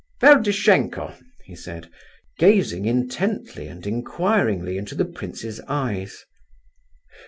"Ferdishenko," 0.19 1.13
he 1.45 1.53
said, 1.55 1.91
gazing 2.39 2.85
intently 2.85 3.67
and 3.67 3.85
inquiringly 3.85 4.75
into 4.75 4.95
the 4.95 5.05
prince's 5.05 5.61
eyes. 5.67 6.25